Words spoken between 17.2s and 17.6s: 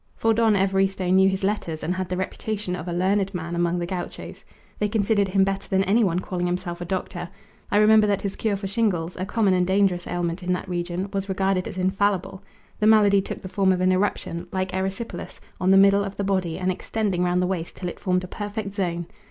round the